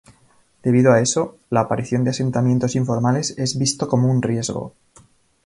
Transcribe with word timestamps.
Debido 0.63 0.91
a 0.91 0.99
eso, 0.99 1.37
la 1.51 1.59
aparición 1.59 2.03
de 2.03 2.09
asentamientos 2.09 2.75
informales 2.75 3.35
es 3.37 3.59
visto 3.59 3.87
como 3.87 4.09
un 4.09 4.23
riesgo. 4.23 4.73